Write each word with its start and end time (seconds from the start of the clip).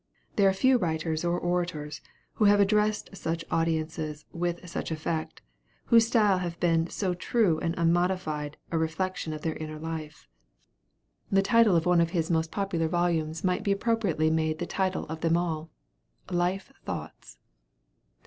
There 0.35 0.49
are 0.49 0.53
few 0.53 0.79
writers 0.79 1.23
or 1.23 1.39
orators 1.39 2.01
who 2.33 2.45
have 2.45 2.59
addressed 2.59 3.15
such 3.15 3.45
audiences 3.51 4.25
with 4.33 4.67
such 4.67 4.89
effect, 4.89 5.43
whose 5.85 6.07
style 6.07 6.39
has 6.39 6.55
been 6.55 6.89
so 6.89 7.13
true 7.13 7.59
and 7.59 7.75
unmodified 7.77 8.57
a 8.71 8.79
reflection 8.79 9.31
of 9.31 9.43
their 9.43 9.55
inner 9.57 9.77
life. 9.77 10.27
The 11.31 11.43
title 11.43 11.75
of 11.75 11.85
one 11.85 12.01
of 12.01 12.09
his 12.17 12.31
most 12.31 12.49
popular 12.49 12.87
volumes 12.87 13.43
might 13.43 13.61
be 13.63 13.71
appropriately 13.73 14.31
made 14.31 14.57
the 14.57 14.65
title 14.65 15.05
of 15.05 15.21
them 15.21 15.37
all 15.37 15.69
'Life 16.31 16.73
Thoughts.' 16.83 17.37